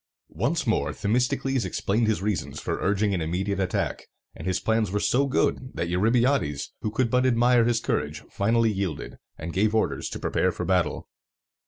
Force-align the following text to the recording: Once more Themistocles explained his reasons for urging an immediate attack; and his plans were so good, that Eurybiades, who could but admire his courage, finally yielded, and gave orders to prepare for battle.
Once 0.37 0.65
more 0.65 0.93
Themistocles 0.93 1.63
explained 1.63 2.07
his 2.07 2.23
reasons 2.23 2.59
for 2.59 2.81
urging 2.81 3.13
an 3.13 3.21
immediate 3.21 3.59
attack; 3.59 4.07
and 4.35 4.47
his 4.47 4.59
plans 4.59 4.89
were 4.89 4.99
so 4.99 5.27
good, 5.27 5.69
that 5.75 5.89
Eurybiades, 5.89 6.73
who 6.81 6.89
could 6.89 7.11
but 7.11 7.23
admire 7.23 7.65
his 7.65 7.79
courage, 7.79 8.23
finally 8.31 8.71
yielded, 8.71 9.17
and 9.37 9.53
gave 9.53 9.75
orders 9.75 10.09
to 10.09 10.17
prepare 10.17 10.51
for 10.51 10.65
battle. 10.65 11.07